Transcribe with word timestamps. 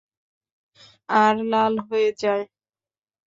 আর 1.09 1.35
লাল 1.51 1.73
হয়ে 1.87 2.09
যায়। 2.21 2.45